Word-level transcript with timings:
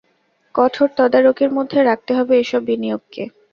কঠোর 0.55 0.89
তদারকির 0.97 1.51
মধ্যে 1.53 1.79
রাখতে 1.83 2.11
হবে 2.17 2.33
এসব 2.43 2.61
বিনিয়োগকে। 2.69 3.23